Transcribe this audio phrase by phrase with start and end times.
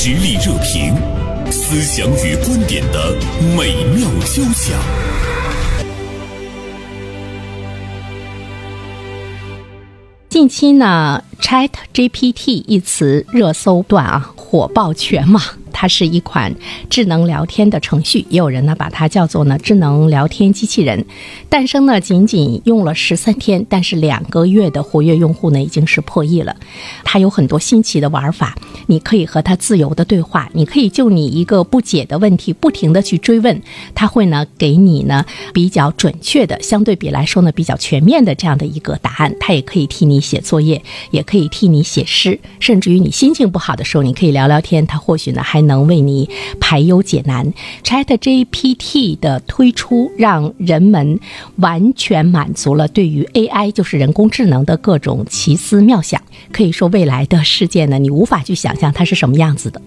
[0.00, 0.94] 实力热评，
[1.50, 3.16] 思想与观点的
[3.56, 4.78] 美妙交响。
[10.28, 15.42] 近期呢，Chat GPT 一词热搜段啊，火爆全网。
[15.80, 16.52] 它是一款
[16.90, 21.04] 智能聊天的程序，也有人呢把它叫做呢智能聊天机器人。
[21.48, 26.56] 诞生呢仅仅用了十三天，但是两个月的活跃用户呢已经是破亿了。
[27.04, 28.56] 它有很多新奇的玩法，
[28.88, 33.62] 你可以和它自由的对话，你可以就你一个不解的问题不停的去追问，
[33.94, 35.24] 它会呢给你呢
[35.54, 39.32] 比较准确的，相对比来说呢比较全面的这样的一个答案。
[39.38, 45.68] 它也可以替你写作业，也可以替你写诗，甚至于你心情不好的时候，你可以聊聊天，它或许呢还。
[45.68, 46.26] 能为你
[46.58, 47.52] 排忧解难。
[47.84, 51.20] Chat GPT 的推出，让人们
[51.56, 56.18] 完全满足了对于 AI 就是人工智能的各种奇思妙想。
[56.50, 59.80] 可以说，未来的世界呢，你无法去想象它是什么样子的。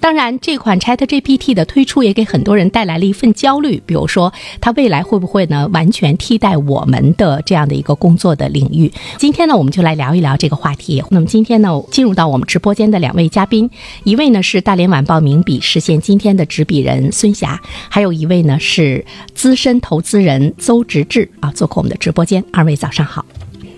[0.00, 8.90] 当然，这款 Chat GPT 的推出也给很多人带来了一份焦虑，比如说，它未来会不会呢完全替代我们的这样的一个工作的领域？
[9.18, 11.02] 今天呢，我们就来聊一聊这个话题。
[11.10, 13.68] 那么今天呢，进入到我们直播间的两位嘉宾，
[14.04, 15.16] 一位呢是大连晚报。
[15.26, 22.44] 名笔实现今天的执笔人孙霞，还有一位呢是资深投资人邹直志啊，做客我们的直播间。
[22.52, 23.26] 二位早上好，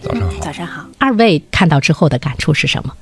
[0.03, 0.85] 早上好，早上好。
[0.99, 2.93] 二位看到之后的感触是什么？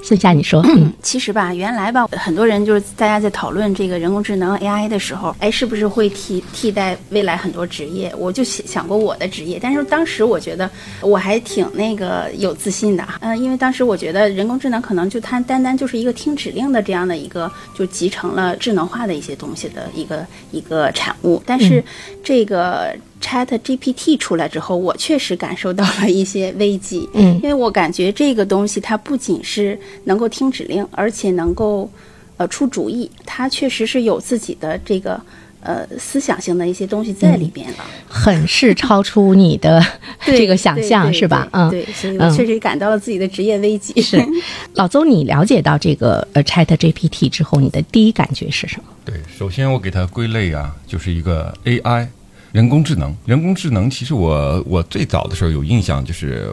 [0.00, 8.10] 孙霞，你说，嗯，其实吧，原来吧，很多人就是大家在讨论这个人工智能 AI 的时候，哎，是不是会替替代未来很多职业？
[8.16, 10.70] 我就想想过我的职业，但是当时我觉得
[11.02, 21.84] 我还挺那个有自信的，嗯，因为当时我觉得人工智能可能就它单单就是一个听指令的这样的一个，就集成了智能化的一些东西的一个一个产物，但是
[22.22, 22.96] 这个。
[23.20, 27.08] Chat GPT 出来之后，我确实感受到了一些危机。
[27.14, 31.90] 嗯，因为我感觉这个东西它不仅是能够听指令，而且能够
[32.36, 35.20] 呃出主意，它确实是有自己的这个
[35.60, 39.84] 呃思想性的一些东西在里边了，很是超出你的
[40.24, 41.48] 这个想象，是吧？
[41.52, 44.00] 嗯，对，所以我确实感到了自己的职业危机。
[44.00, 44.24] 是，
[44.74, 48.84] 老邹，你了解到这个呃 Chat GPT 之后，你的第一感觉是什么？
[49.04, 52.06] 对，首先我给它归类啊，就是一个 AI。
[52.52, 56.50] 人工智能，人工智能，其实我我最早的时候有印象，就是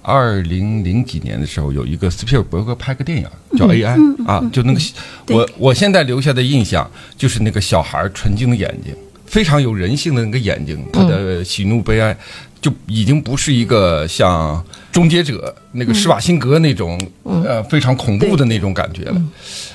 [0.00, 3.26] 二零零几年的时候，有一个斯皮尔伯格拍个电影
[3.58, 4.80] 叫 AI 啊，就那个
[5.28, 8.94] 我我现在留下的印象就是那个小孩纯净的眼睛，
[9.26, 12.16] 非常有人性的那个眼睛，他的喜怒悲哀
[12.62, 19.22] 就已经不是一个像终结者那个施瓦辛格那种呃非常恐怖的那种感觉了。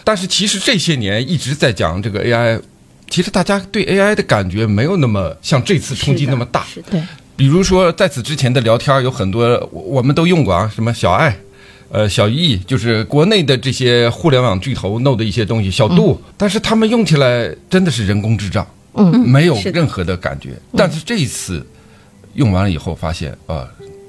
[0.04, 2.60] 但是其实这些年一直在讲这个 AI。
[3.10, 6.64] 其实大家对 AI 的感觉没有那么像这次冲击那么大。
[6.64, 7.02] 是的。
[7.36, 11.38] 比如说在此之前的聊天有很多我们都用过啊，什么小爱，
[11.90, 20.52] 呃小易，就是国内的这些互联网巨头弄的一些东西，小度，但是他们用起来真的是人工智障，嗯，没有任何的感觉。
[20.78, 21.66] 但是这一次
[22.36, 23.68] 用完了以后发现啊。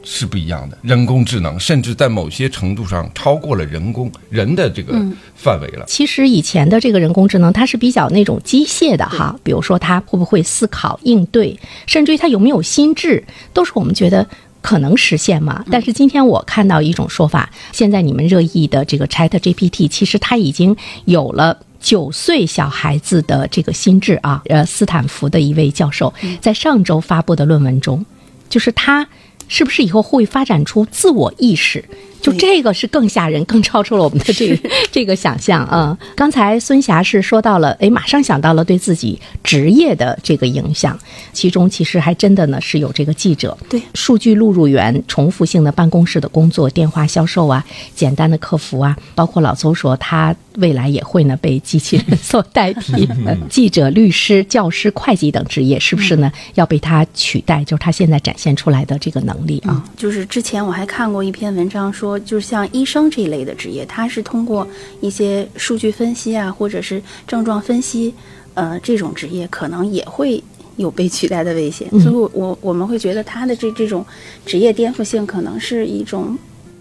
[0.09, 4.95] 是不一样的，人工智能甚至在某些程度上超过了人工人的这个
[5.35, 5.85] 范围了。
[5.89, 11.59] 其实以前的这个人工智能，它是比较那种机械的哈，比如说它会不会思考应对，
[11.89, 14.25] 甚至于它有没有心智，都是我们觉得
[14.61, 15.65] 可能实现嘛。
[15.73, 24.41] 但是今天我看到一种说法，现在你们热议的这个 Chat GPT，其实它已经有了九岁小孩子的这个心智啊。
[24.49, 28.07] 呃，斯坦福的一位教授在上周发布的论文中，
[28.49, 29.05] 就是他。
[29.49, 31.85] 是不是以后会发展出自我意识？
[32.23, 35.97] 就这个是更吓人，更超出了我们的这个 这个想象啊！
[36.17, 40.99] 刚才孙霞是说到了，哎，马上想到了对自己职业的这个影响，
[41.33, 47.65] 其中其实还真的呢是有这个记者，对，数据录入员、重复性的办公室的工作、电话销售啊、
[47.95, 53.09] 简单的客服啊，包括老邹说他未来也会呢被机器人所代替，
[53.49, 57.65] 记者、律师、教师、会计等职业是不是呢要被他取代？
[57.65, 59.85] 就是他现在展现出来的这个能力啊！
[59.97, 62.17] 就是之前我还看过一篇文章说。
[62.27, 64.67] 就是像医生这一类的职业，它是通过
[65.01, 68.13] 一些数据分析啊，或者是症状分析，
[68.55, 70.43] 呃，这种职业可能也会
[70.77, 71.89] 有被取代的危险。
[72.01, 74.05] 所以，我我们会觉得他的这这种
[74.45, 76.37] 职业颠覆性可能是一种。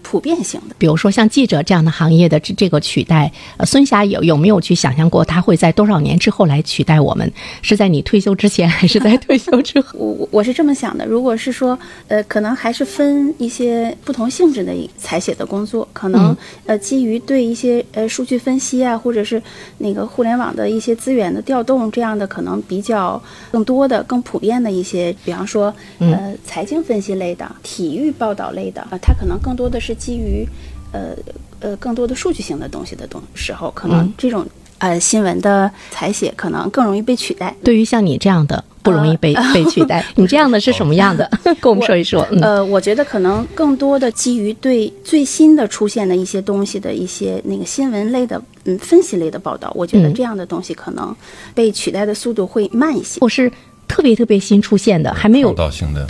[0.08, 7.28] 普遍性的，比如说像记者这样的行业的这这个取代，呃，孙霞有有没有去想象过他会在多少年之后来取代我们？
[7.60, 9.98] 是在你退休之前， 还是在退休之后？
[9.98, 11.76] 我我是这么想的，如果是说，
[12.06, 16.36] 呃，可能还是分一些不同性质的采写的工作，可能
[16.66, 19.42] 呃，基于对一些呃数据分析啊，或者是
[19.78, 23.20] 那个互联网的一些资源的调动这样的，可能比较
[23.50, 29.95] 更多的、更普遍的一些，比方说呃财经分析类的、体育报道类的，呃，它可能更多的是。
[29.96, 30.46] 基于，
[30.92, 31.16] 呃，
[31.60, 34.46] 呃更多的数据性的东西的东时候，可能这种、
[34.78, 37.54] 呃新闻的采写可能更容易被取代。
[37.64, 41.28] 对于像你这样的不容易被、被取代， 你这样的是什么样的？
[41.60, 42.26] 跟我们说一说。
[42.30, 51.14] 嗯呃，我觉得可能更多的基于对最新的出现的一些东西的一些那个新闻类的嗯分析类的报道，我觉得嗯这样的东西可能
[51.54, 53.18] 被取代的速度会慢一些。
[53.22, 53.50] 我是
[53.88, 55.54] 特别特别新出现的，还没有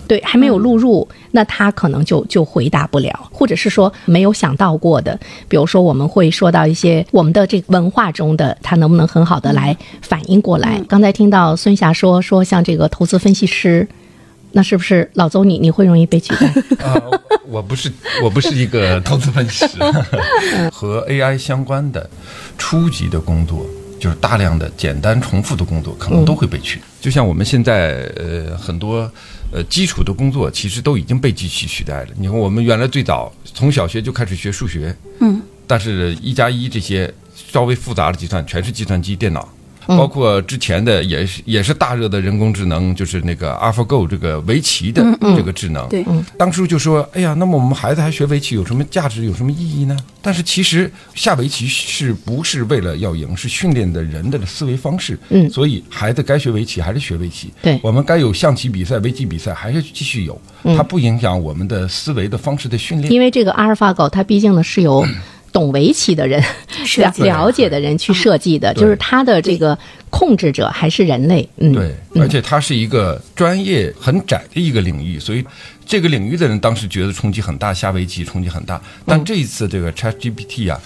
[0.09, 5.19] 对，还没有录入，那他可能就就回答不了，或者是说没有想到过的，
[5.49, 10.83] 比如说我们会说到一些我们的这个文化中的，他能不能很好的来反应过来？
[10.89, 13.87] 刚才听到孙霞说说像这个投资分析师。
[14.53, 16.47] 那是不是老邹你你会容易被取代？
[16.83, 16.97] 啊，
[17.47, 19.77] 我不是我不是一个投资分析师，
[20.73, 22.09] 和 AI 相关的
[22.57, 23.67] 初级的工作，
[24.07, 26.81] 就是大量的简单重复的工作，可能都会被取。
[27.01, 29.11] 就像我们现在呃很多
[29.51, 32.09] 呃基础的工作，其实都已经被机器取代了。
[32.17, 39.49] 你看，我们原来最早从小学就开始学数学，嗯，但是一加一这些稍微复杂的计算，全是计算机、电脑。
[39.87, 45.05] 包括之前的也是也是大热的人工智能，就是那个 AlphaGo 这个围棋的
[45.37, 45.89] 这个智能。
[45.89, 46.05] 对，
[46.37, 49.97] 当初就说，哎呀，那么我们孩子还学围棋有什么价值，有什么意义呢？
[50.21, 55.19] 但是其实下围棋是不是为了要赢，是训练的人的思维方式。
[55.29, 57.53] 嗯所以孩子该学围棋还是学围棋。
[57.63, 63.13] 对我们该有象棋比赛、围棋比赛还是继续有，嗯它不影响我们的思维的方式的训练。
[63.13, 65.07] 因为这个阿尔法狗它毕竟呢是由
[65.57, 66.47] 懂围棋的人了
[66.85, 69.79] 设计了解的人去设计的，就是它的这个
[70.11, 71.49] 控制者还是人类。
[71.57, 75.43] 嗯，对，而且它是一个专业很窄的一个领域，所以
[75.87, 78.79] 这个领域的人当时觉得冲击很大，下围棋冲击很大。
[79.07, 80.79] 但这一次这个 ChatGPT 啊，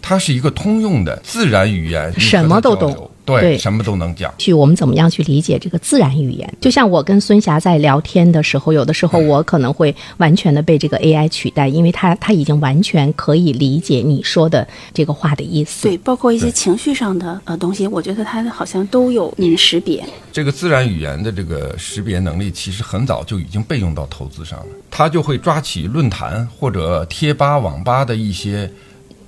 [0.00, 4.32] 它是一个通用的自然语言，什么都懂对，对什么都能讲。
[4.38, 6.52] 去我们怎么样去理解这个自然语言？
[6.60, 15.88] 就像我跟孙霞在聊天的时候，有的时候我可能会完全的被这个 AI 取代，因为它它已经完全可以理解你说的这个话的意思。
[15.88, 20.04] 对，包括一些情绪上的呃东西，我觉得它好像都有嗯识别。
[20.32, 24.66] 这个自然语言的这个识别能力，其实很早就已经被用到投资上了。
[24.90, 28.70] 它就会抓起论坛或者贴吧、网吧的一些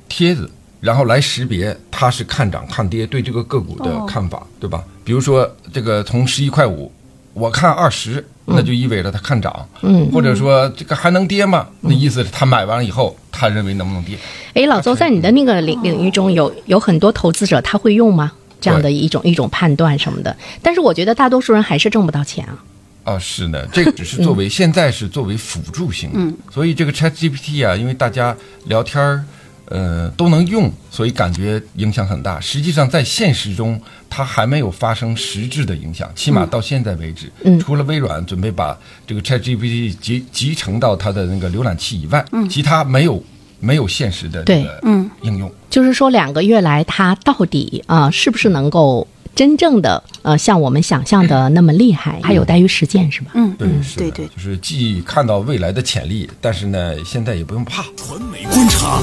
[0.08, 0.50] 帖子，
[0.80, 4.84] 然后来识别它是看涨看跌对这个个股的哦看法，对吧？
[5.04, 6.92] 比如说这个从十一块五，
[7.32, 11.66] 我看二十，那就意味着它看涨，嗯或者说这个还能跌吗？
[11.80, 14.16] 那意思是他买完了以后，他认为能不能跌？
[14.54, 18.32] 哎，老邹，在你的那个领领域中有有很多投资者他会用吗？
[18.58, 22.64] 这样的一种一种判断什么的，但是我觉得大多数人还是挣不到钱啊。
[23.04, 28.34] 啊，是的，这个只是作为、现在是作为辅助性的，所以这个 Chat GPT 啊，因为大家
[28.64, 29.22] 聊天儿，
[29.68, 32.38] 呃，都能用，所以感觉影响很大。
[32.40, 43.22] 实际上在现实中，它还没有发生实质的影响，起码到现在为止，嗯除了微软准备把这个 Chat GPT 集集成到它的那个浏览器以外，其他没有
[43.58, 45.52] 没有现实的这对个嗯应用。
[45.68, 53.32] 就是说，两个月来它到底啊、是不是能够真正的呃像我们想象的那么厉害，还有待于实践，是吧？
[53.34, 54.28] 嗯，对，嗯是的对对。
[54.28, 57.82] 就是既看到未来的潜力，但是呢，现在也不用怕。
[57.96, 59.02] 传媒观察，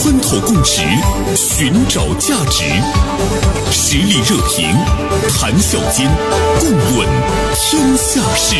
[0.00, 0.80] 穿透共识，
[1.34, 2.62] 寻找价值，
[3.72, 4.70] 实力热评，
[5.28, 6.08] 谈笑间，
[6.60, 7.08] 共论
[7.56, 8.54] 天下事。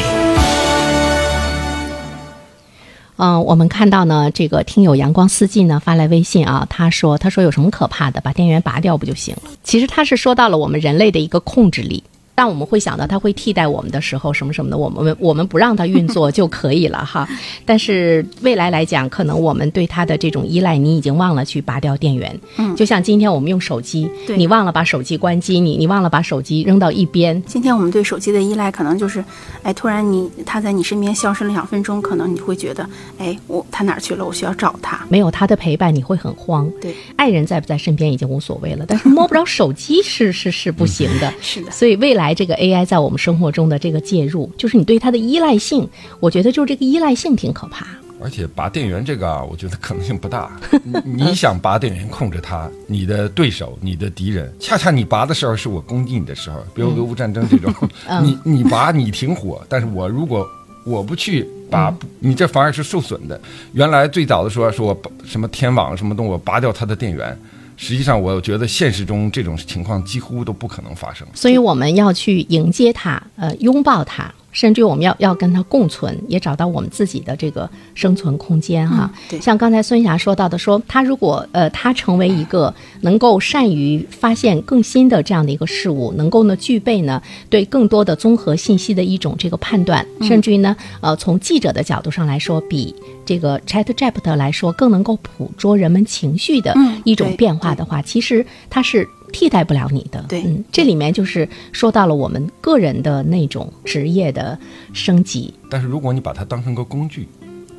[3.18, 9.50] 嗯、我们看到呢，这个听友阳光四季呢发来微信啊，他说他说有什么可怕的，把电源拔掉不就行了？
[9.62, 12.02] 其实他是说到了我们人类的一个控制力。
[12.38, 17.28] 当我们会想到它会替代我们的时候，什么什么的，我们我们不让它运作就可以了哈。
[17.66, 22.38] 但是未来来讲，可能我们对它的这种依赖，你已经忘了去拔掉电源。
[22.58, 29.24] 嗯就像今天我们用手机，对你忘了把手机关机，你你忘了把手机扔到一边，今天我们对手机的依赖，可能就是，
[29.64, 34.24] 哎，突然你他在你身边消失了两分钟，可能你会觉得，哎，我他哪儿去了？
[34.24, 35.04] 我需要找他。
[35.08, 36.70] 没有它的陪伴，你会很慌。
[36.80, 41.34] 对，爱人在不在身边已经无所谓了，但是摸不着手机是 是是不行的。
[41.42, 45.88] 是的，所以未来这个 AI 在我们生活中的这个介入，就是你对它的依赖性，
[46.20, 47.86] 我觉得就是这个依赖性挺可怕。
[48.20, 50.50] 而且拔电源这个啊，我觉得可能性不大。
[50.82, 57.72] 你你想拔电源控制它，你的对手、你的敌人，恰恰你拔的时候是我攻击你的时候，比如俄乌战争这种，
[58.20, 60.44] 你你拔你停火，但是我如果
[60.84, 63.40] 我不去拔，你这反而是受损的。
[63.72, 67.38] 原来最早的时候说我拔什么天网什么东西，我拔掉它的电源，
[67.78, 71.26] 实际上我觉得现实中这种情况几乎都不可能发生。
[71.32, 79.08] 所以我们要去迎接它，呃，拥抱它，甚至于我们要要跟它共存，也找到我们自己的这个生存空间哈。
[79.14, 79.40] 嗯对。
[79.40, 92.92] 像刚才孙霞说到的说，他如果呃他成为一个能够善于发现更新的这样的一个事物，能够呢具备呢对更多的综合信息的一种这个判断，甚至于呢呃从记者的角度上来说，比
[93.24, 100.24] 这个 Chat GPT 来说更能够捕捉人们情绪的嗯一种变化的话，其实它是替代不了你的。
[100.28, 104.58] 对嗯，这里面就是说到了我们个人的那种职业的
[104.92, 105.52] 升级。
[105.70, 107.28] 但是如果你把它当成个工具，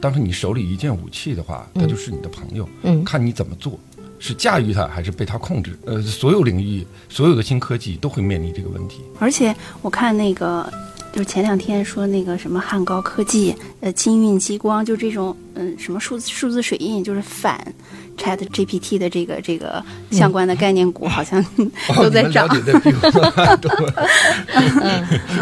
[0.02, 2.68] 当成你手里一件武器的话，它就是你的朋友。
[2.84, 3.78] 嗯看你怎么做，
[4.18, 5.78] 是驾驭它还是被它控制？
[5.86, 9.02] 呃，所有领域、所有的新科技都会面临这个问题。
[9.20, 10.72] 而且我看那个，
[11.12, 17.62] 就是前两天说那个什么汉高科技，呃，金运激光，就这种嗯什么数字数字水印，就是反
[18.18, 21.46] Chat GPT 的这个这个相关的概念股，好像
[21.98, 22.50] 都在涨哦。
[22.54, 23.12] 你们了解的比我
[23.58, 23.70] 多。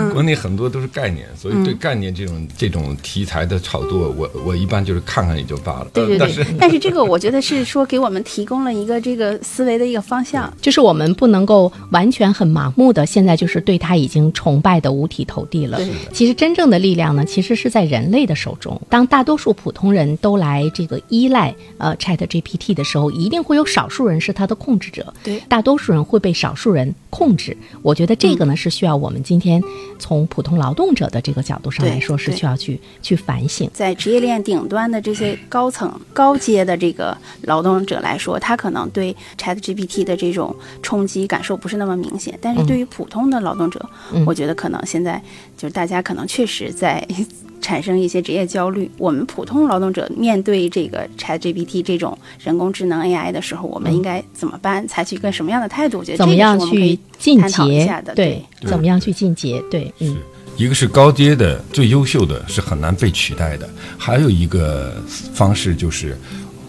[0.13, 5.87] 国内很多都是概念，所以对概念这种这种题材的炒作，我我一般就是看看也就罢了。
[5.93, 10.51] 对对呃但是对，但是这个我觉得是说给我们提供了一个这个思维的一个方向。
[10.61, 15.89] 就是我们不能够完全很盲目的，现在就是对它已经崇拜的五体投地了对。
[16.11, 18.79] 其实真正的力量呢，其实是在人类的手中。
[18.89, 27.55] 当大多数普通人都来这个依赖呃 Chat GPT 的时候，一定会有少数人是它的控制者，对大多数人会被少数人控制。
[27.81, 29.61] 我觉得这个呢，是需要我们今天
[29.99, 33.69] 从普通劳动者的这个角度上来说，是需要去去反省。
[33.73, 43.83] 在职业链顶端的这些高层、高阶的这个劳动者来说，他可能对 Chat GPT 的这种冲击感受不是那么明显，但是对于普通的劳动者，
[44.13, 45.21] 嗯我觉得可能现在
[45.57, 47.05] 就是大家可能确实在
[47.59, 48.89] 产生一些职业焦虑。
[48.97, 54.87] 我们普通劳动者面对这个 Chat GPT 这种人工智能 AI 的时候，我们应该怎么办？
[54.87, 55.99] 采取一个什么样的态度？
[55.99, 58.01] 我觉得怎么样去进阶下？
[58.01, 58.13] 的。
[58.15, 59.61] 对，对怎么样去进阶？
[59.69, 60.17] 对，嗯。
[60.57, 64.99] 一个是高阶的、最优秀的，是很难被取代的；还有一个
[65.31, 66.17] 方式就是，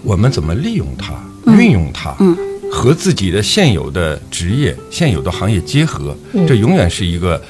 [0.02, 1.14] 我们怎么利用它、
[1.54, 2.36] 运用它，嗯
[2.70, 7.42] 和自己的现有的职业、现有的行业结合，嗯这永远是一个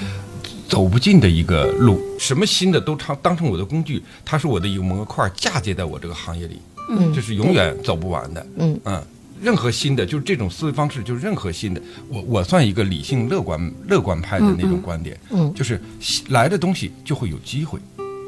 [0.68, 2.00] 走不进的一个路。
[2.18, 6.60] 什么新的都当当成我的工具，它是我的一个模块，嫁接在我这个行业里，
[6.90, 7.12] 嗯。
[7.14, 8.46] 这是永远走不完的。
[8.58, 9.02] 嗯。
[9.40, 15.54] 任何新的就是这种思维方式，就是任何新的，我我算一个理性乐观乐观派的那种观点，嗯。
[15.54, 17.78] 就是新来的东西就会有机会，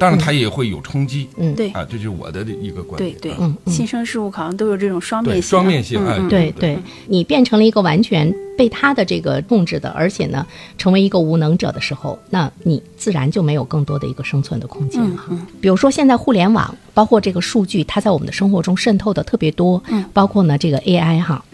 [0.01, 1.55] 当然它也会有冲击，嗯。
[1.55, 1.69] 对。
[1.73, 3.33] 啊，这就是我的一个观点，对对。
[3.33, 3.73] 啊，嗯嗯。
[3.73, 10.47] 新生事物好像都有这种双面性啊，双面性，对对，你变成了一个完全被他的这个控制的，而且呢，
[10.79, 15.37] 成为一个无能者的时候，那你自然就没有更多的一个生存的空间哈。
[15.61, 20.05] 比如说现在互联网，包括这个数据，它在我们的生活中渗透的特别多，嗯。
[20.15, 21.45] 包括呢这个 AI 哈。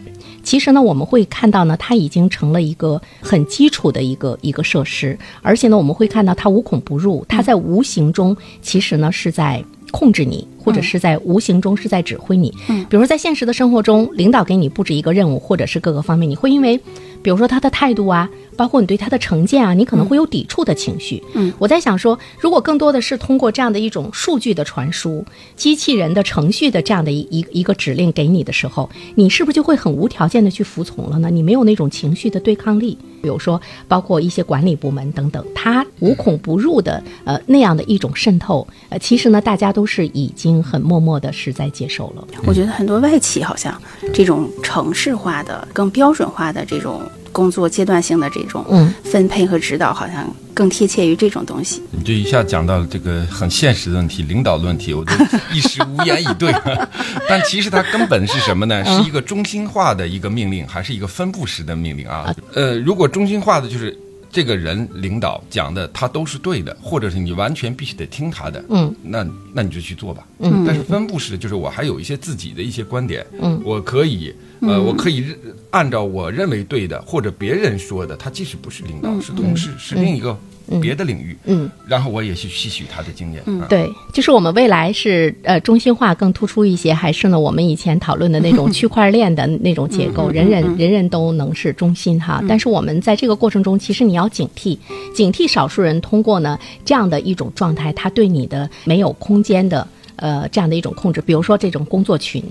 [0.46, 12.52] 其实呢，我们会看到呢，它已经成了一个很基础的一个一个设施，而且呢，我们会看到它无孔不入，它在无形中其实呢是在控制你，或者是在无形中是在指挥你。
[12.68, 16.76] 嗯比如说在现实的生活中，领导给你布置一个任务，或者是各个方面，你会因为，
[17.22, 21.22] 比如说他的态度啊，包括你对他的成见啊，你可能会有抵触的情绪。
[21.34, 31.30] 嗯，我在想说，如果更多的是通过这样的一种数据的传输，机器人的程序的这样的一一一个指令给你的时候，你是不是就会很无条件的去服从了呢？
[31.30, 32.98] 你没有那种情绪的对抗力。
[33.22, 42.26] 比如说，包括一些管理部门等等，它无孔不入的呃那样的一种渗透，呃，其实呢，大家都是已经很默默的是在接受了。
[42.44, 43.80] 我觉得很多外企好像
[44.12, 51.82] 这种城市化的、更标准化的这种工作阶段性的这种嗯分配和指导，好像更贴切于这种东西。
[51.90, 55.12] 你这一下讲到了这个很现实的问题，领导的问题，我都
[55.52, 56.54] 一时无言以对。
[57.28, 58.84] 但其实它根本是什么呢？
[58.84, 62.34] 是一个中心化的一个命令，还是一个分布式的命令啊？
[62.54, 63.96] 呃，如果中心化的就是
[64.36, 70.26] 这个人领导讲的，他都是对的，或者是你完全必须得听他的，嗯，那那你就去做吧。
[70.40, 70.62] 嗯。
[70.66, 73.58] 但是分布式的就是我还有一些自己的一些观点，嗯。
[73.64, 75.38] 我可以呃，我可以认
[75.70, 80.38] 按照我认为对的，或者别人说的，他即使不是领导，是同事，是另一个
[80.80, 92.42] 别的领域，嗯，然后我也去吸取他的经验，嗯，对，就是我们未来是呃中心化更突出一些，还是呢我们以前讨论的那种 区块链的那种结构，人人人人都能是中心哈。
[92.48, 94.76] 但是我们在这个过程中，其实你要警惕，
[95.14, 102.42] 警惕少数人通过呢这样的一种状态，他对你的没有空间的呃这样的一种控制，比如说这种工作群。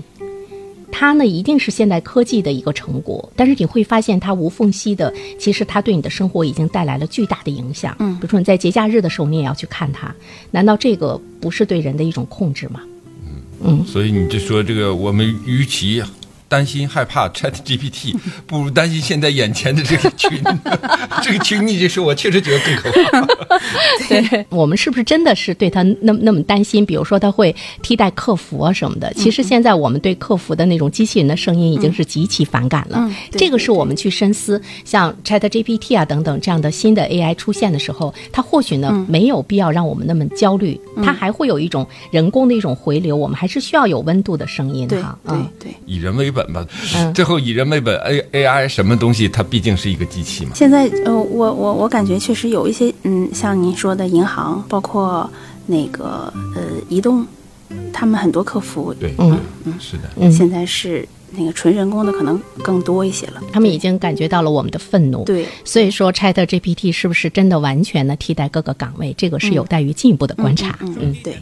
[0.98, 7.94] 它呢一定是现代科技的一个成果，但是你会发现它无缝隙的，其实它对你的生活已经带来了巨大的影响。
[7.98, 10.14] 嗯比如说你在节假日的时候，你也要去看它，
[10.50, 12.80] 难道这个不是对人的一种控制吗？
[13.62, 16.02] 嗯所以你就说这个，我们与其
[16.48, 20.42] 担心害怕 Chat GPT，不如担心现在眼前的这个群。
[21.22, 23.26] 这个群，你这说，我确实觉得更可怕。
[24.08, 26.84] 对我们是不是真的是对他那么那么担心？
[26.86, 29.12] 比如说他会替代客服啊什么的。
[29.14, 32.98] 其实现在我们对客服的那种机器人的声音已经是极其反感了。
[33.00, 45.16] 嗯对这个是我们去深思，像 Chat GPT 啊等等这样的新的 AI 出现的时候，它或许呢、嗯没有必要让我们那么焦虑，它还会有一种人工的一种回流，我们还是需要有温度的声音对哈。
[45.24, 45.74] 对嗯，对。
[45.86, 46.64] 以人为本吧，
[46.94, 50.52] 嗯最后以人为本，A A I 什么东西，它毕竟是一个机器嘛。
[50.54, 55.28] 现在呃，我我我感觉确实有一些嗯，像您说的银行，包括
[55.66, 57.26] 那个呃移动，
[57.92, 60.02] 他们很多客服对，嗯嗯是的。
[60.16, 63.42] 嗯现在是那个纯人工的可能更多一些了。
[63.52, 65.24] 他们已经感觉到了我们的愤怒。
[65.24, 70.78] 对所以说 Chat GPT 是不是真的完全的替代各个岗位，这个是有待于进一步的观察。
[70.82, 71.36] 嗯嗯对。